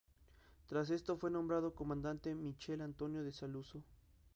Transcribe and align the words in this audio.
Tras 0.65 0.89
esto, 0.89 1.15
fue 1.15 1.29
nombrado 1.29 1.75
comandante 1.75 2.33
Michele 2.33 2.81
Antonio 2.83 3.21
de 3.21 3.31
Saluzzo. 3.31 3.83